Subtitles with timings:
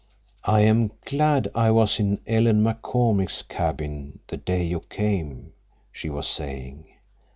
[0.45, 5.53] "I am glad I was in Ellen McCormick's cabin the day you came,"
[5.91, 6.87] she was saying.